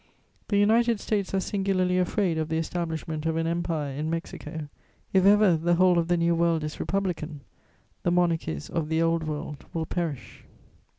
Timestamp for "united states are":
0.57-1.39